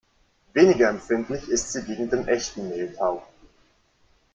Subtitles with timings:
[0.53, 3.21] Weniger empfindlich ist sie gegen den Echten Mehltau.